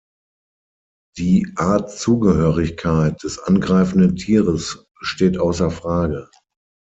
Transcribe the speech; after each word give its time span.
Die 1.19 1.53
Artzugehörigkeit 1.57 3.21
des 3.21 3.37
angreifenden 3.37 4.15
Tieres 4.15 4.87
steht 4.99 5.37
außer 5.37 5.69
Frage. 5.69 6.27